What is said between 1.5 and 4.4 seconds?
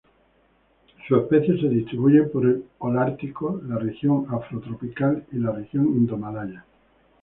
se distribuyen por el holártico, la región